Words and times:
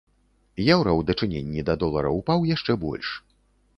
Еўра 0.75 0.91
ў 0.99 1.01
дачыненні 1.09 1.65
да 1.69 1.75
долара 1.85 2.09
ўпаў 2.19 2.39
яшчэ 2.55 2.81
больш. 2.89 3.07